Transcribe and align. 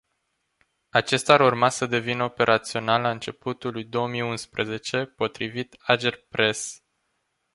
Acesta 0.89 1.33
ar 1.33 1.39
urma 1.41 1.69
să 1.69 1.85
devină 1.85 2.23
operațional 2.23 3.01
la 3.01 3.09
începutul 3.11 3.71
lui 3.71 3.83
două 3.83 4.07
mii 4.07 4.21
unsprezece, 4.21 5.05
potrivit 5.05 5.77
Agerpres. 5.79 6.81